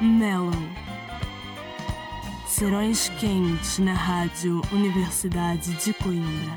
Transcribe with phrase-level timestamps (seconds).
[0.00, 0.50] Mellow.
[2.48, 6.56] Serões quentes na Rádio Universidade de Coimbra.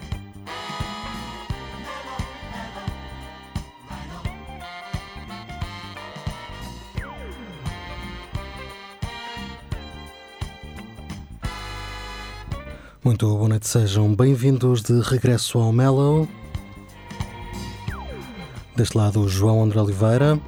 [13.04, 16.30] Muito boa noite, sejam bem-vindos de regresso ao Mellow.
[18.74, 20.40] Deste lado, João André Oliveira.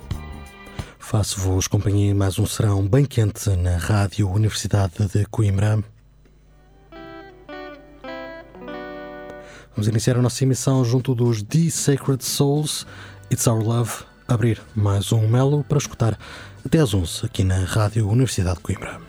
[1.17, 5.81] Faço-vos companhia em mais um serão bem quente na Rádio Universidade de Coimbra.
[9.73, 12.85] Vamos iniciar a nossa emissão junto dos The Sacred Souls,
[13.31, 13.91] It's Our Love,
[14.27, 16.19] abrir mais um Melo para escutar
[16.65, 18.99] até às 11 aqui na Rádio Universidade de Coimbra.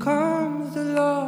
[0.00, 1.19] comes the law.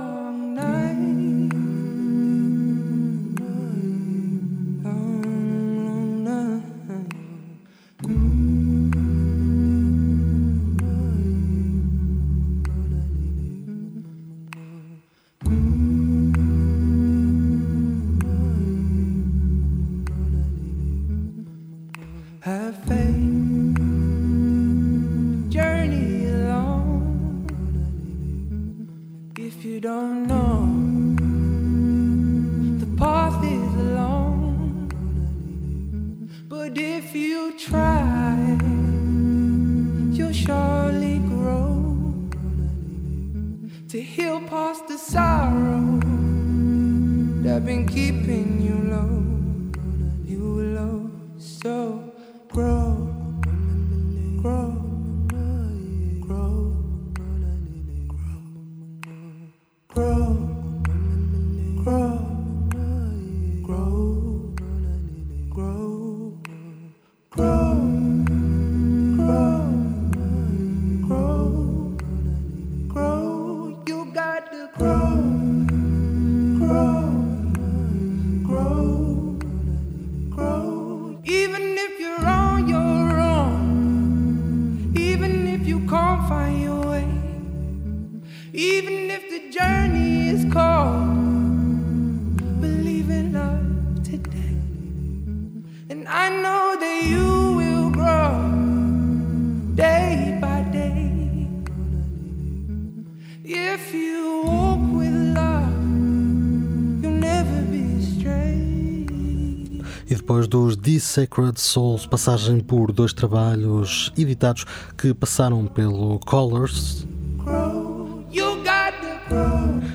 [110.33, 114.65] Depois dos The Sacred Souls, passagem por dois trabalhos editados
[114.97, 117.07] que passaram pelo Colors.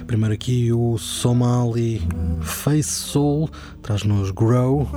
[0.05, 2.07] Primeiro aqui o Somali
[2.41, 3.49] Face Soul
[3.81, 4.87] traz-nos Grow.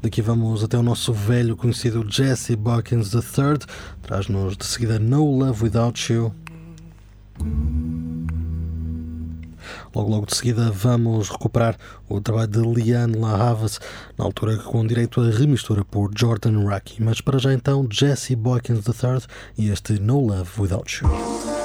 [0.00, 3.58] Daqui vamos até o nosso velho conhecido Jesse Buckins III,
[4.02, 6.32] traz-nos de seguida No Love Without You.
[9.94, 11.76] Logo, logo de seguida, vamos recuperar
[12.08, 13.80] o trabalho de Liane La Havas,
[14.16, 17.02] na altura com direito a remistura por Jordan Rocky.
[17.02, 19.26] Mas para já então, Jesse Boykins III
[19.56, 21.57] e este No Love Without You.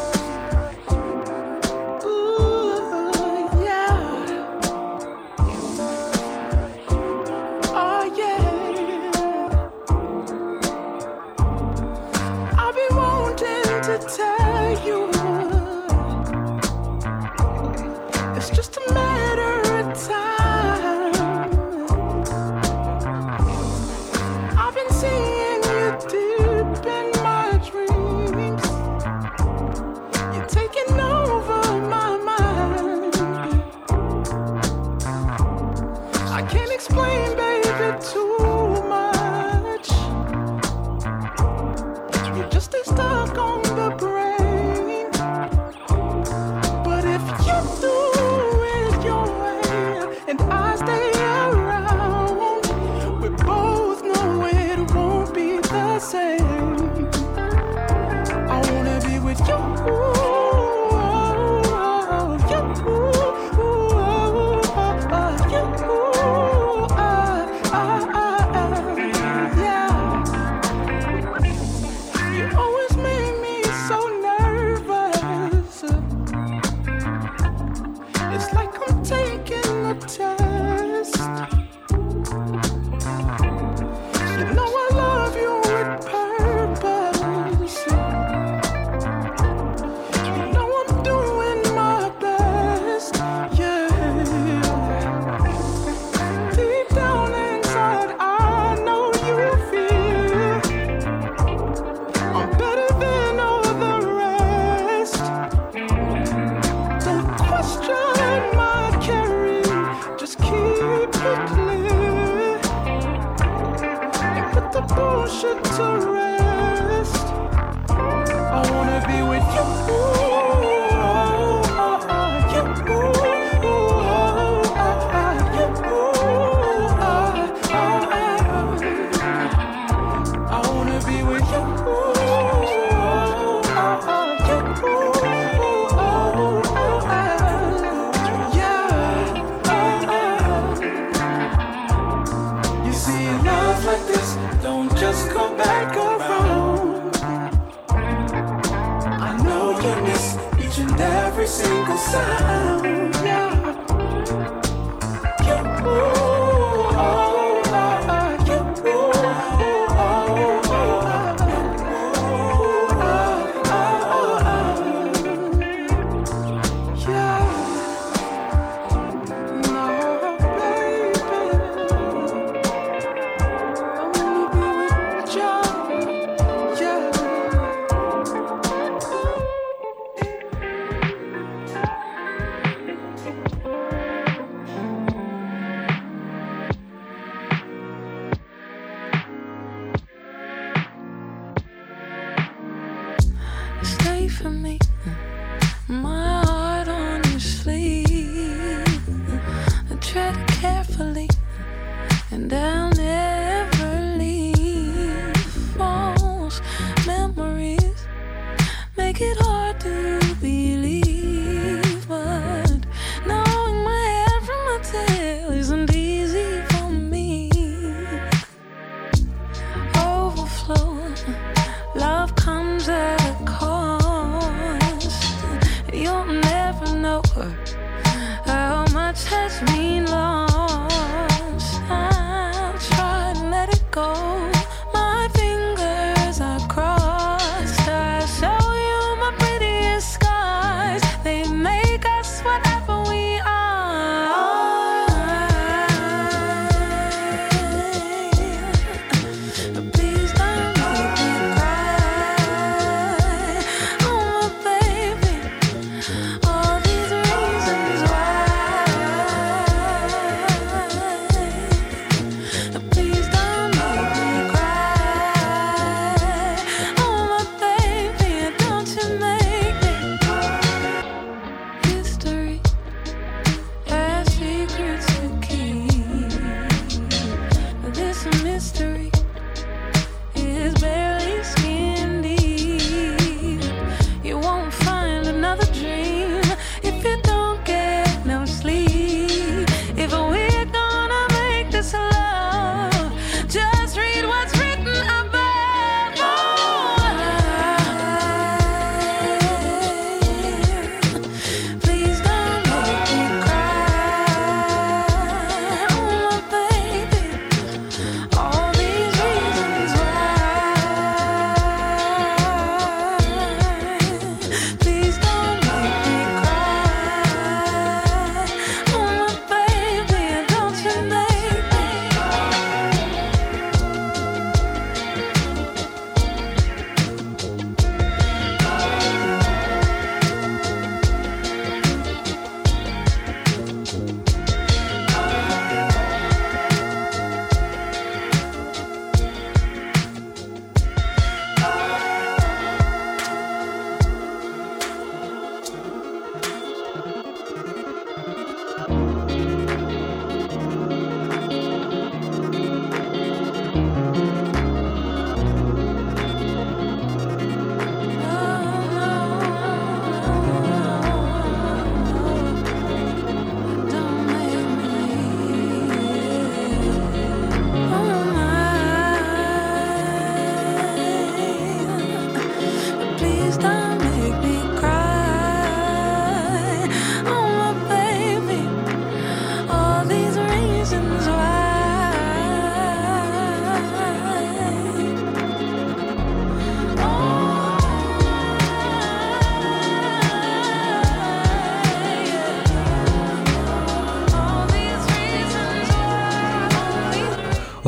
[278.44, 279.13] mystery.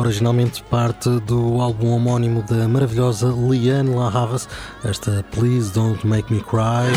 [0.06, 4.48] Originalmente parte do álbum homónimo da maravilhosa Liane La Havas,
[4.84, 6.92] esta Please Don't Make Me Cry.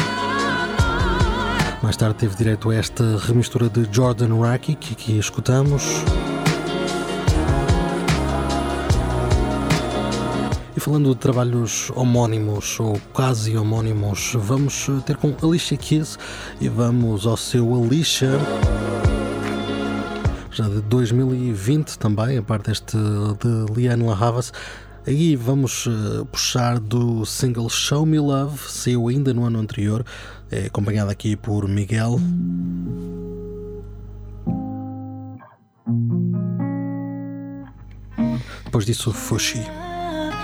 [1.81, 5.83] Mais tarde teve direito a esta remistura de Jordan Raki, que aqui escutamos.
[10.77, 16.19] E falando de trabalhos homónimos ou quase homónimos, vamos ter com Alicia Keys
[16.61, 18.29] e vamos ao seu Alicia
[20.59, 24.51] já de 2020 também, a parte deste de Liane La Havas.
[25.07, 30.05] Aí vamos uh, puxar do single Show Me Love, saiu ainda no ano anterior,
[30.51, 32.19] é acompanhado aqui por Miguel.
[38.65, 39.63] Depois disso, Fushi.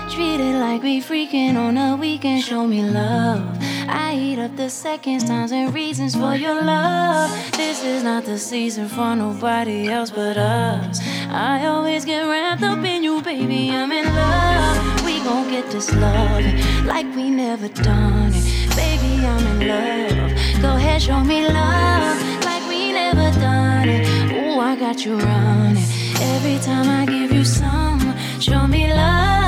[0.08, 2.42] Treat it like we freaking on a weekend.
[2.44, 3.44] Show me love.
[3.88, 7.30] I eat up the seconds, times, and reasons for your love.
[7.52, 11.00] This is not the season for nobody else but us.
[11.28, 13.70] I always get wrapped up in you, baby.
[13.70, 15.04] I'm in love.
[15.04, 16.44] We gon' get this love
[16.86, 18.76] like we never done it.
[18.76, 20.62] Baby, I'm in love.
[20.62, 24.06] Go ahead, show me love like we never done it.
[24.32, 25.84] Ooh, I got you running.
[26.20, 28.96] Every time I give you some, show me love.
[28.96, 29.45] Love.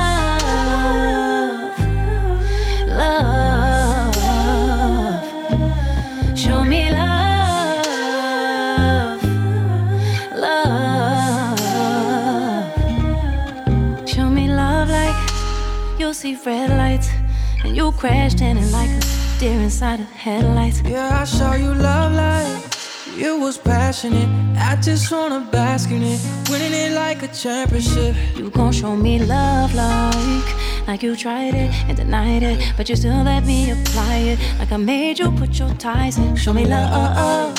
[16.19, 17.09] See red lights
[17.63, 20.81] and you crashed in it like a deer inside of headlights.
[20.81, 24.27] Yeah, I saw you love like you was passionate.
[24.57, 28.17] I just wanna bask in it, winning it like a championship.
[28.35, 32.97] You gon' show me love like like you tried it and denied it, but you
[32.97, 34.39] still let me apply it.
[34.59, 36.35] Like I made you put your ties in.
[36.35, 37.55] Show me love,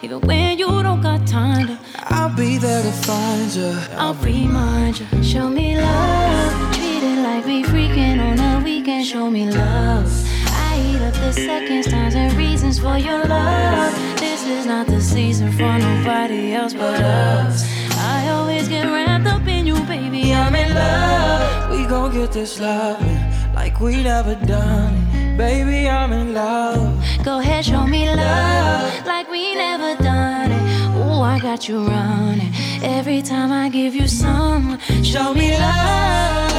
[0.00, 1.78] even when you don't got time to.
[2.04, 3.76] I'll be there to find you.
[3.98, 5.22] I'll remind you.
[5.22, 6.71] Show me love,
[7.02, 9.06] like we freaking on a weekend.
[9.06, 10.10] Show me love.
[10.46, 13.92] I eat up the seconds, times, and reasons for your love.
[14.18, 17.66] This is not the season for nobody else but us.
[17.96, 20.32] I always get wrapped up in you, baby.
[20.32, 21.70] I'm in love.
[21.70, 23.00] We gon' get this love
[23.54, 25.36] like we never done it.
[25.36, 27.04] Baby, I'm in love.
[27.24, 30.61] Go ahead, show me love like we never done it.
[31.22, 32.52] I got you running.
[32.82, 35.52] Every time I give you some, show me.
[35.52, 36.52] Love,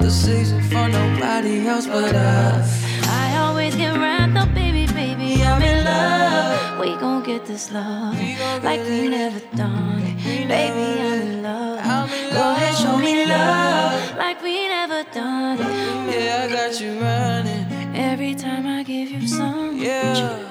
[0.00, 2.82] The season for nobody else but us.
[3.06, 5.42] I always get wrapped up, baby, baby.
[5.44, 6.80] I'm in love.
[6.80, 8.16] We gon' get this love
[8.64, 10.48] like we never done it.
[10.48, 12.10] Baby, I'm in love.
[12.32, 13.92] Go ahead, show me love.
[13.92, 16.14] love like we never done it.
[16.14, 17.94] Yeah, I got you running.
[17.94, 20.41] Every time I give you some, Yeah.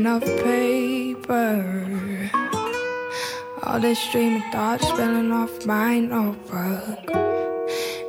[0.00, 1.60] Enough paper.
[3.62, 7.04] All this stream of thoughts spilling off my notebook.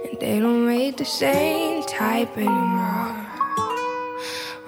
[0.05, 3.27] And they don't make the same type anymore.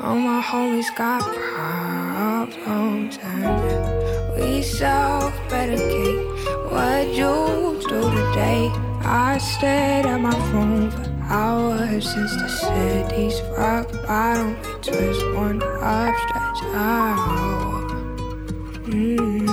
[0.01, 6.23] All my homies got problems and we self-medicate.
[6.73, 8.69] What you do today?
[9.05, 14.55] I stared at my phone hours since the city's rock bottom.
[14.61, 17.89] We twist one up, stretch out.
[18.85, 19.47] Mm.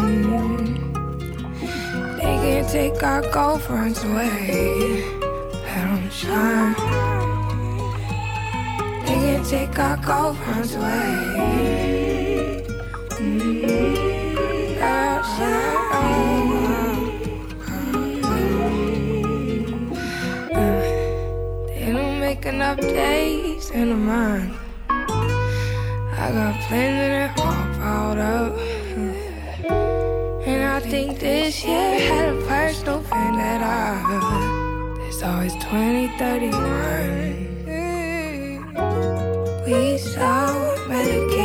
[2.17, 5.05] They can't take our girlfriends away.
[5.53, 6.75] Let 'em shine.
[9.07, 11.11] They can't take our girlfriends away.
[13.19, 14.81] Mm.
[14.81, 15.79] Outside.
[15.93, 16.90] They don't
[22.31, 24.57] make enough days in a month.
[24.89, 28.53] I got plans and it all piled up.
[30.47, 33.79] And I think this year had a personal vendetta.
[34.99, 37.51] There's always 20, 31.
[39.67, 40.39] We saw
[40.87, 41.40] medicate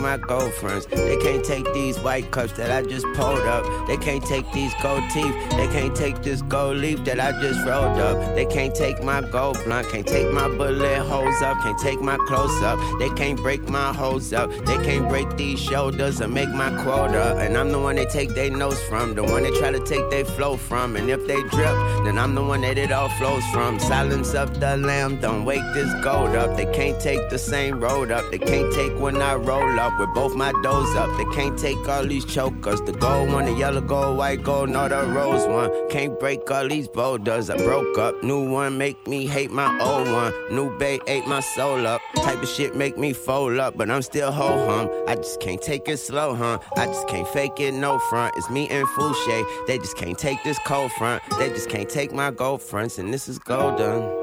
[0.00, 0.86] my girlfriends.
[0.86, 3.64] They can't take these white cups that I just pulled up.
[3.86, 5.34] They can't take these gold teeth.
[5.50, 8.34] They can't take this gold leaf that I just rolled up.
[8.34, 9.88] They can't take my gold blunt.
[9.90, 11.56] Can't take my bullet holes up.
[11.62, 12.78] Can't take my close up.
[12.98, 14.50] They can't break my holes up.
[14.66, 17.36] They can't break these shoulders or make my quota.
[17.38, 19.14] And I'm the one they take their nose from.
[19.14, 20.96] The one they try to take their flow from.
[20.96, 23.78] And if they drip, then I'm the one that it all flows from.
[23.78, 25.20] Silence up the lamb.
[25.20, 26.56] Don't wake this gold up.
[26.56, 28.30] They can't take the same road up.
[28.30, 31.10] They can't take when I roll up with both my doors up.
[31.16, 32.80] They can't take all these chokers.
[32.82, 35.70] The gold one, the yellow gold, white gold, nor the rose one.
[35.88, 37.50] Can't break all these boulders.
[37.50, 38.22] I broke up.
[38.22, 40.32] New one make me hate my old one.
[40.54, 42.00] New bay ate my soul up.
[42.16, 44.90] Type of shit make me fold up, but I'm still ho hum.
[45.08, 46.58] I just can't take it slow, huh?
[46.76, 48.34] I just can't fake it, no front.
[48.36, 49.66] It's me and Fouché.
[49.66, 51.22] They just can't take this cold front.
[51.38, 54.20] They just can't take my gold fronts, and this is golden.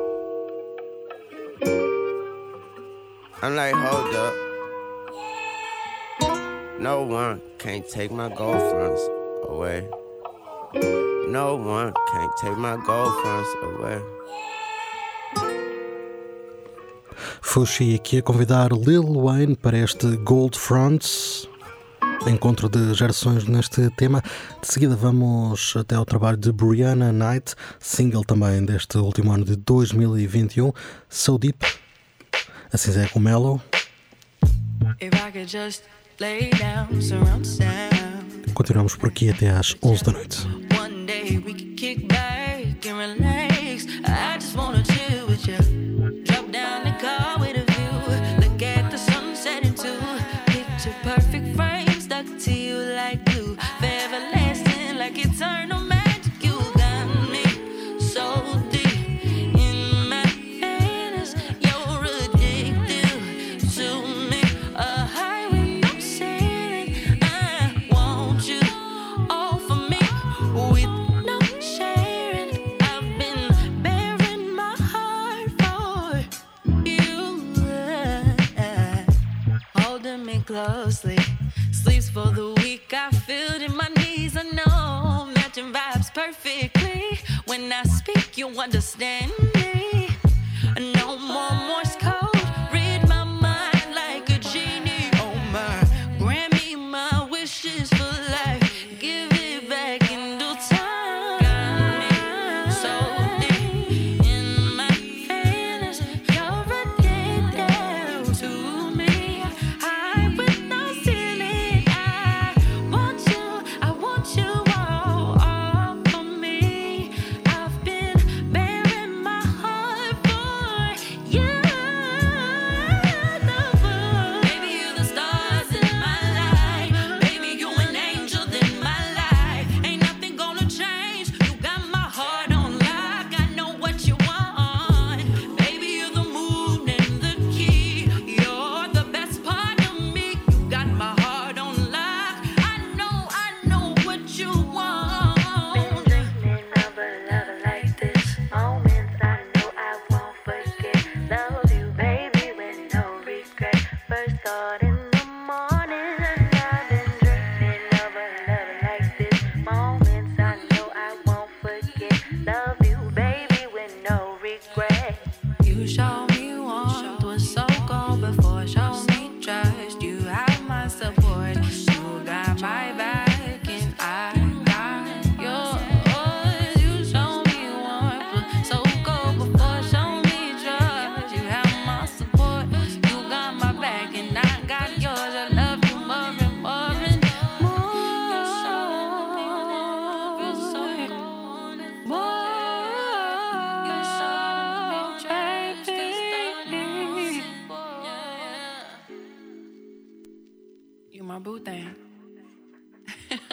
[3.42, 4.47] I'm like, hold up.
[6.80, 9.02] No one can't take my gold fronts
[9.50, 9.90] away.
[11.28, 14.00] No one can't take my gold fronts away.
[17.42, 21.50] Fushi aqui a convidar Lil Wayne para este Gold Fronts,
[22.28, 24.22] encontro de gerações neste tema.
[24.62, 29.56] De seguida vamos até ao trabalho de Brianna Knight, single também deste último ano de
[29.56, 30.72] 2021,
[31.10, 31.66] So Deep,
[32.72, 33.60] assim é com Mellow.
[35.02, 35.82] If I could just
[36.20, 38.54] lay down, surround sound.
[38.54, 40.48] Continuamos por aqui até às 11 da noite.
[88.38, 89.32] You understand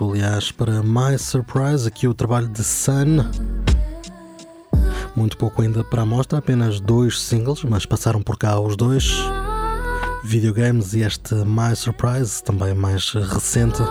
[0.00, 3.24] minuto, aliás, para My Surprise, aqui o trabalho de Sun.
[5.14, 9.12] Muito pouco ainda para a mostra, apenas dois singles, mas passaram por cá os dois.
[10.24, 13.82] Videogames e este My Surprise, também mais recente.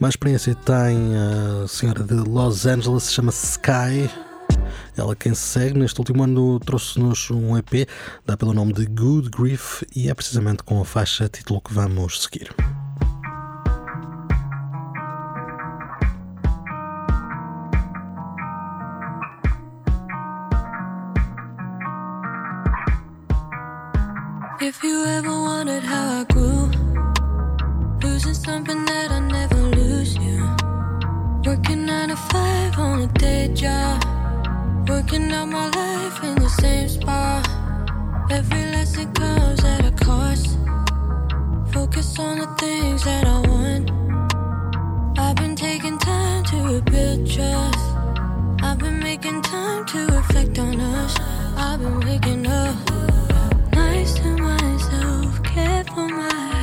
[0.00, 4.10] Mais experiência tem a senhora de Los Angeles, chama-se Sky.
[4.96, 7.88] Ela quem se segue neste último ano trouxe-nos um EP,
[8.26, 12.22] dá pelo nome de Good Grief e é precisamente com a faixa título que vamos
[12.22, 12.54] seguir.
[24.64, 26.70] If you ever wondered how I grew,
[28.00, 30.38] losing something that I never lose you.
[31.44, 34.00] Working nine to five on a day job,
[34.88, 37.48] working out my life in the same spot.
[38.30, 40.58] Every lesson comes at a cost.
[41.72, 43.90] Focus on the things that I want.
[45.18, 47.78] I've been taking time to rebuild trust.
[48.62, 51.16] I've been making time to reflect on us.
[51.56, 52.76] I've been waking up
[53.74, 56.61] nice to myself, care for my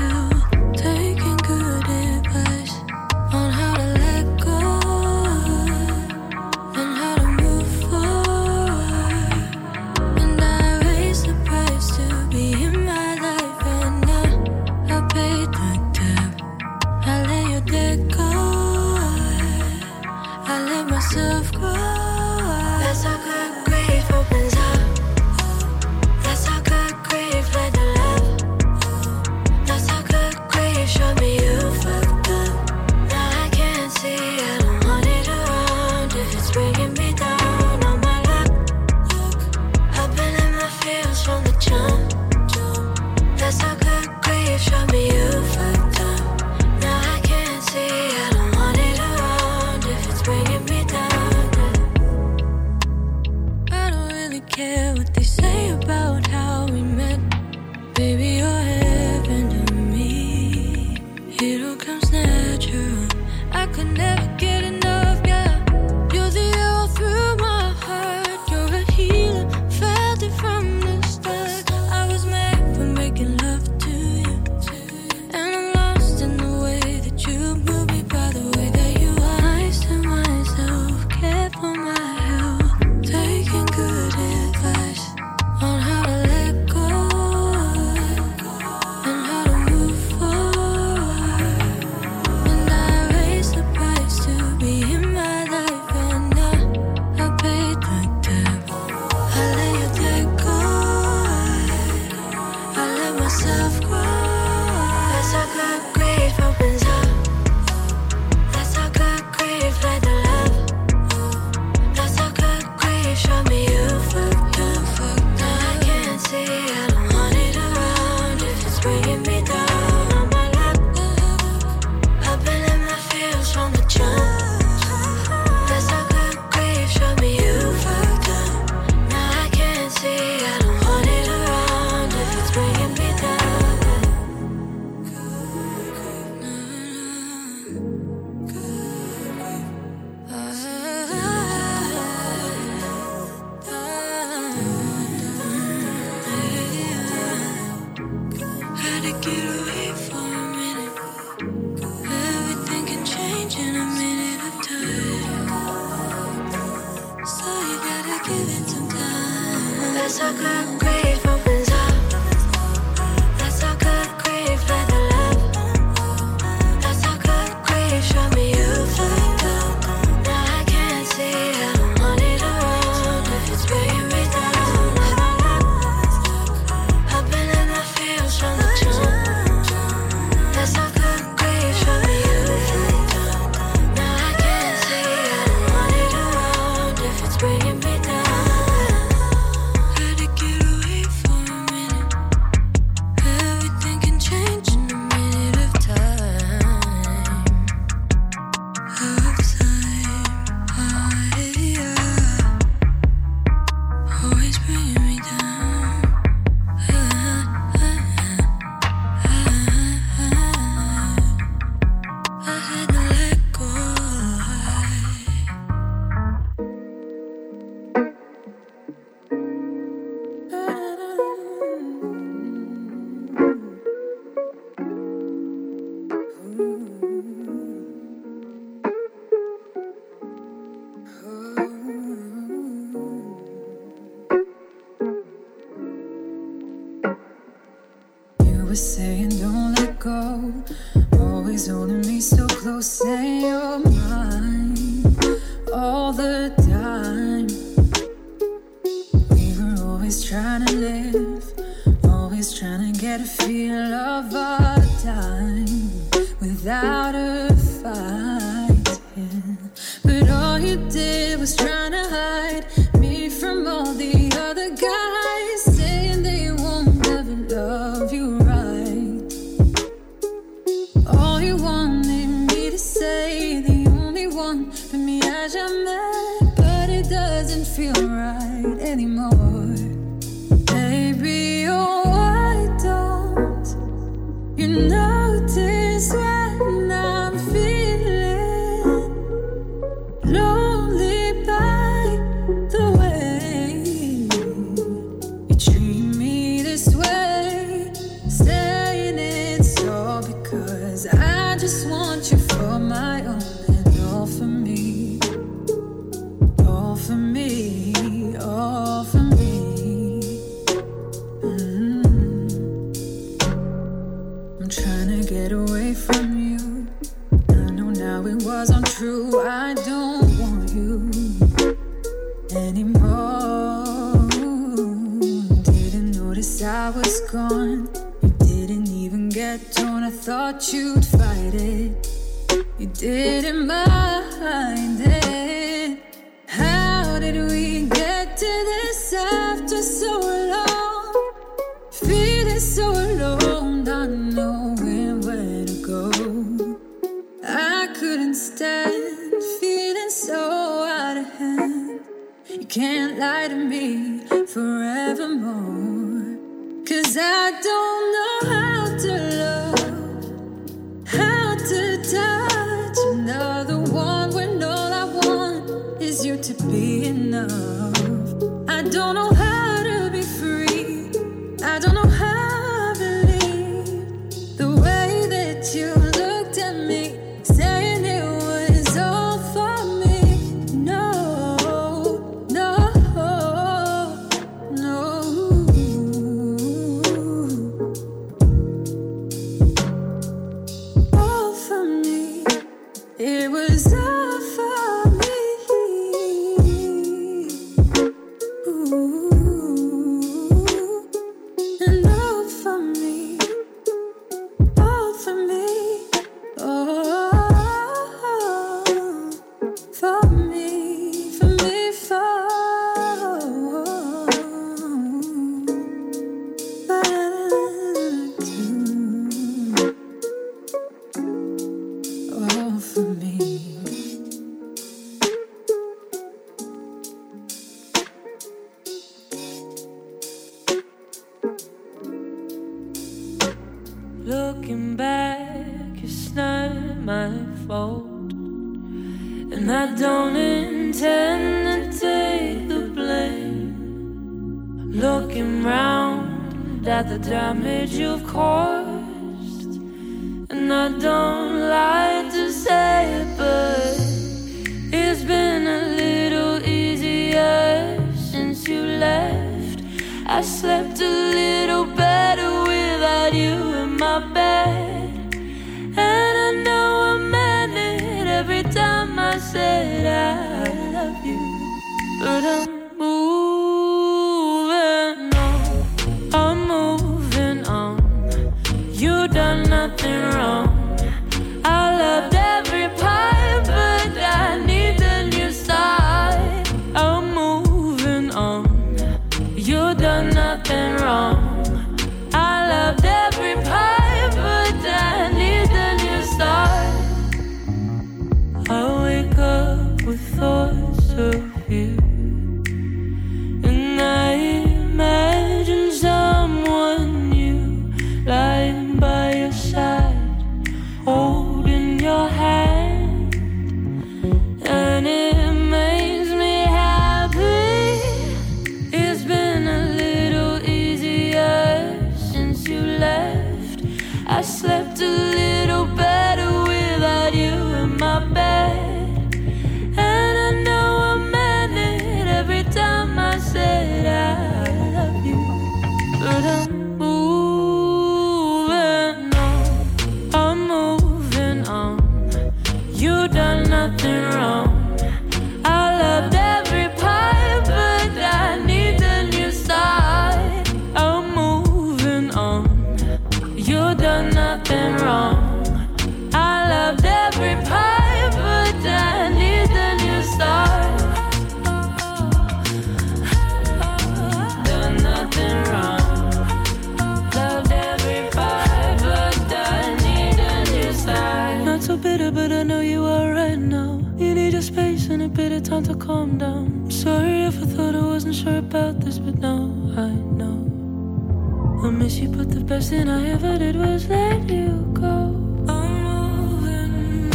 [582.70, 585.34] best thing I ever did was let you go.
[585.68, 587.32] I'm moving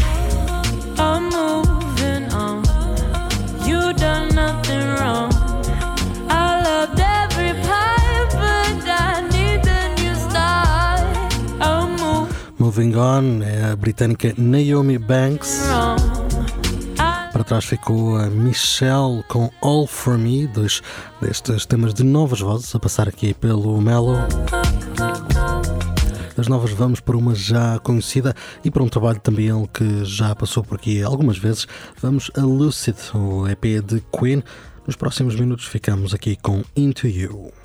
[0.48, 0.64] on.
[0.96, 2.62] I'm moving on.
[3.66, 5.32] You done nothing wrong.
[6.30, 11.02] I loved every part, but I need a new start.
[11.60, 15.64] I'm moving, moving on é a britânica Naomi Banks.
[17.32, 20.80] Para trás ficou a Michelle com All For Me, dois
[21.20, 24.18] destes temas de novas vozes a passar aqui pelo Mellow
[26.36, 30.34] das novas vamos para uma já conhecida e para um trabalho também ele que já
[30.34, 31.66] passou por aqui algumas vezes.
[32.00, 34.42] Vamos a Lucid, o EP de Queen.
[34.86, 37.63] Nos próximos minutos ficamos aqui com Into You.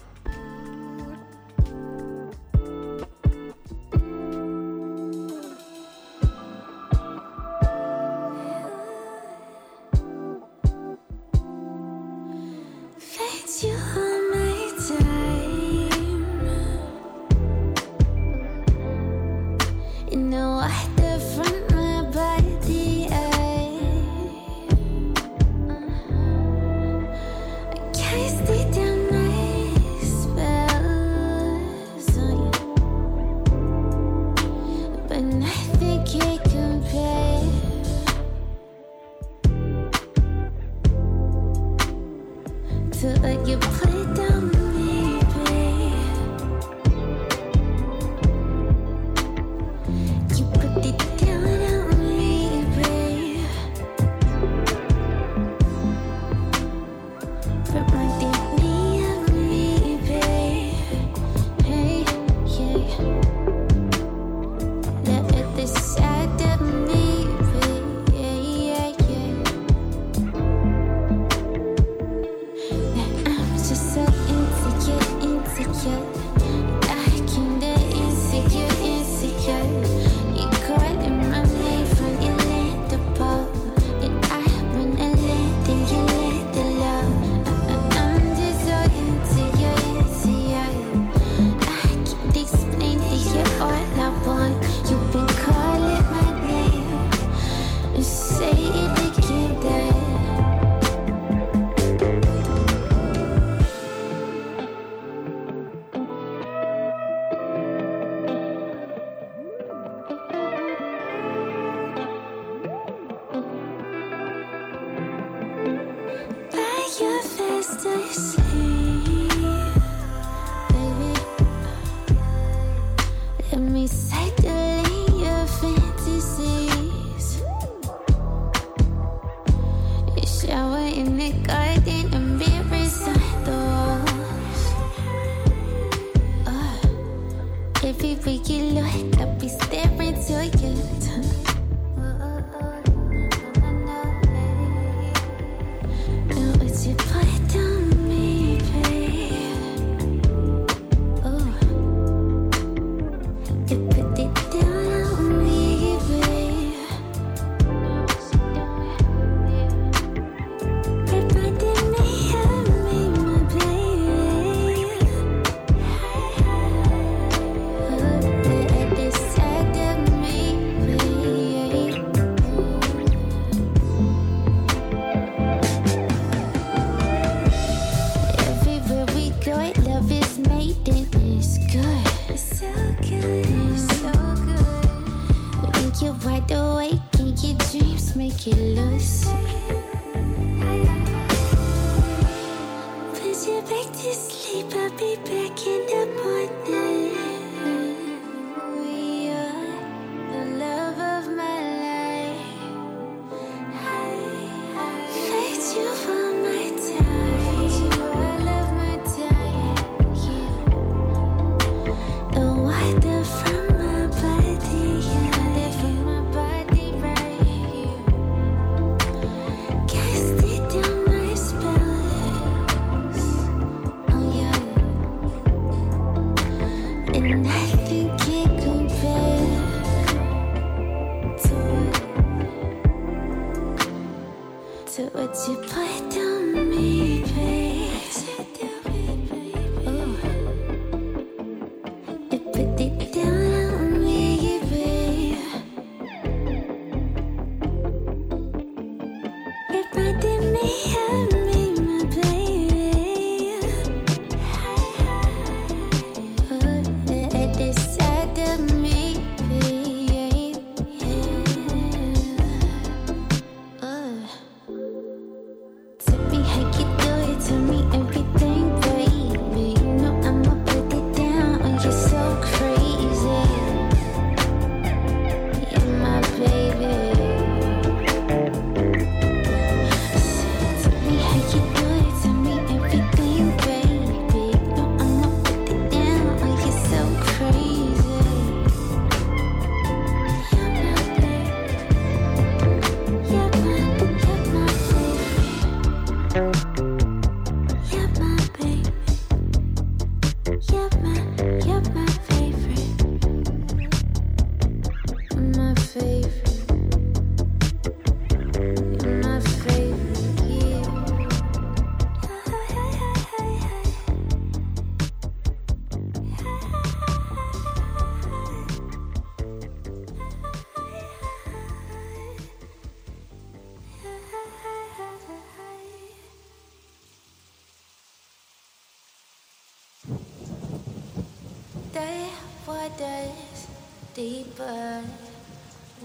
[334.13, 335.01] Deeper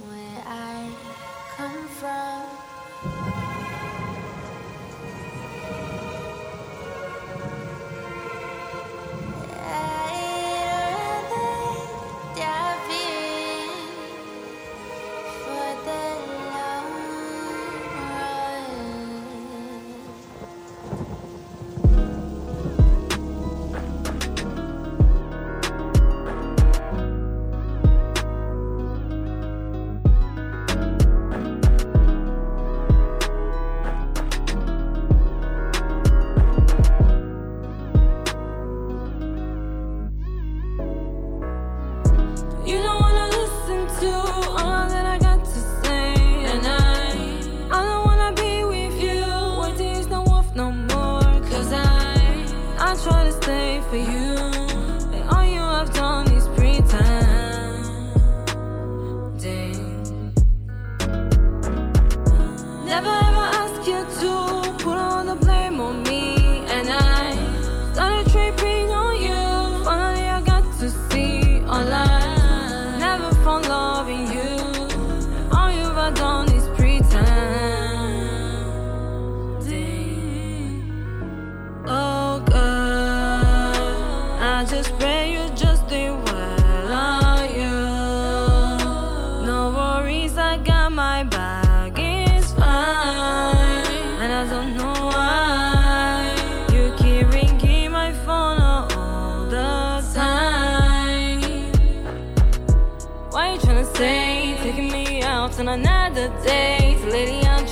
[0.06, 0.92] where I
[1.56, 2.33] come from.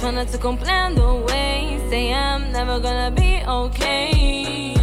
[0.03, 1.79] trying not to complain the way.
[1.89, 4.82] Say I'm never gonna be okay.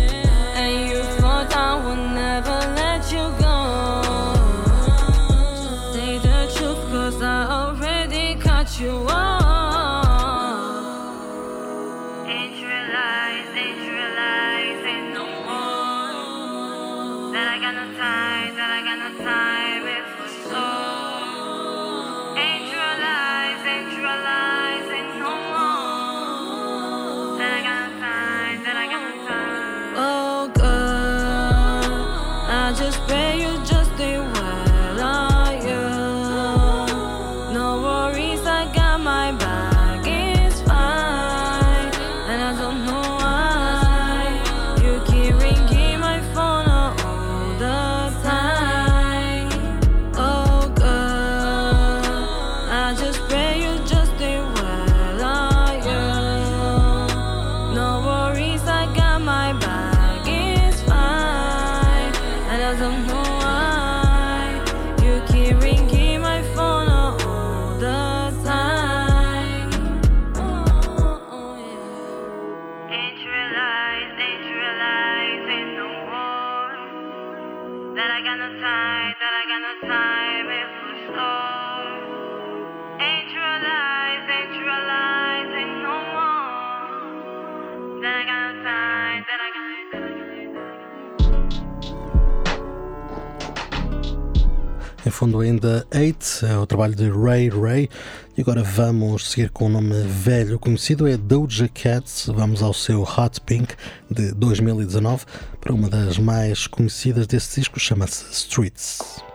[95.10, 97.90] em fundo ainda Eight, é o trabalho de Ray Ray.
[98.38, 102.06] E agora vamos seguir com um nome velho conhecido, é Doja Cat.
[102.28, 103.74] Vamos ao seu Hot Pink
[104.10, 105.26] de 2019
[105.60, 109.29] para uma das mais conhecidas desse disco, chama-se Streets.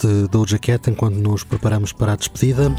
[0.00, 2.74] De Doja Cat enquanto nos preparamos para a despedida.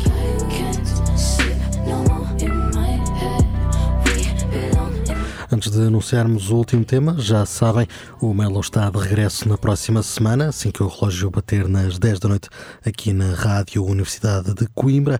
[5.51, 7.85] Antes de anunciarmos o último tema, já sabem,
[8.19, 12.19] o Melo está de regresso na próxima semana, assim que o relógio bater nas 10
[12.19, 12.49] da noite,
[12.85, 15.19] aqui na Rádio Universidade de Coimbra.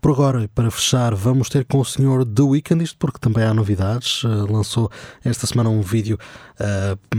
[0.00, 3.52] Por agora, para fechar, vamos ter com o senhor The Weeknd, isto porque também há
[3.52, 4.22] novidades.
[4.24, 4.90] Uh, lançou
[5.24, 6.18] esta semana um vídeo
[6.60, 7.16] uh,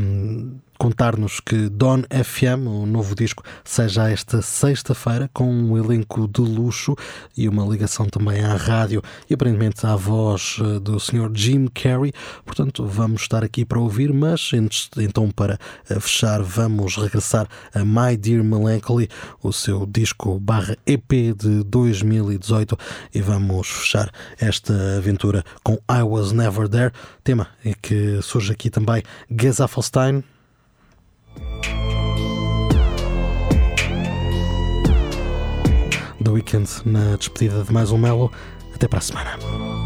[0.77, 6.95] contar-nos que Don FM, o novo disco, seja esta sexta-feira com um elenco de luxo
[7.35, 11.31] e uma ligação também à rádio e aparentemente à voz eh, do Sr.
[11.33, 12.13] Jim Carrey.
[12.45, 14.51] Portanto, vamos estar aqui para ouvir, mas
[14.97, 15.59] então para
[15.89, 19.09] eh, fechar vamos regressar a My Dear Melancholy,
[19.41, 22.77] o seu disco barra EP de 2018
[23.13, 26.91] e vamos fechar esta aventura com I Was Never There,
[27.23, 30.23] tema em que surge aqui também Gezafelstein,
[36.23, 38.31] The Weekend na despedida de mais um Melo.
[38.73, 39.76] Até para a semana.